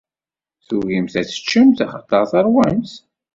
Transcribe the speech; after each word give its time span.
Tugimt 0.67 1.13
ad 1.19 1.27
teččemt 1.27 1.79
axaṭer 1.85 2.23
terwamt. 2.31 2.91